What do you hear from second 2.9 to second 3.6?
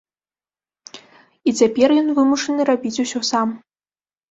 усё сам.